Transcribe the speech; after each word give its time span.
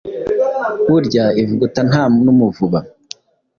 Burya 0.89 1.25
ivuguta 1.41 1.79
nta 1.89 2.03
n' 2.23 2.31
umuvuba 2.33 2.79